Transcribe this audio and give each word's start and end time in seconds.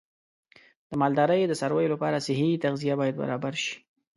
د 0.89 0.91
مالدارۍ 1.01 1.41
د 1.47 1.53
څارویو 1.59 1.93
لپاره 1.93 2.23
صحي 2.25 2.61
تغذیه 2.63 2.95
باید 3.01 3.19
برابر 3.21 3.53
شي. 3.63 3.73